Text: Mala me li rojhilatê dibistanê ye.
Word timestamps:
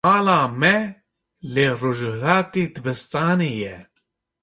Mala 0.07 0.39
me 0.59 0.73
li 1.53 1.65
rojhilatê 1.79 2.63
dibistanê 2.75 3.51
ye. 3.61 3.75